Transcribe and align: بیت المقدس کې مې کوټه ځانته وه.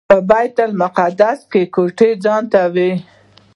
بیت 0.29 0.55
المقدس 0.67 1.39
کې 1.51 1.61
مې 1.65 1.71
کوټه 1.73 2.09
ځانته 2.23 2.61
وه. 2.73 2.89